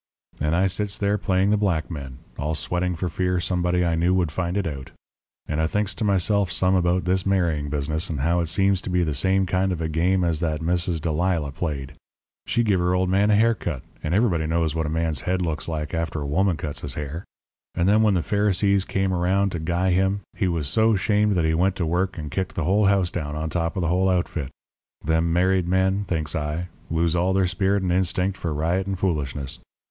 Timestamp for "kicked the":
22.31-22.63